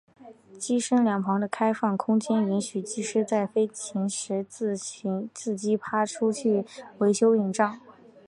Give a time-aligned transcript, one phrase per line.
[0.57, 6.65] 机身两旁的开放空间允许技师在飞行时自机舱爬出去
[6.97, 7.79] 维修引擎。